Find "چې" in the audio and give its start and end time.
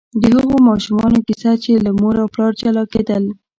1.63-1.71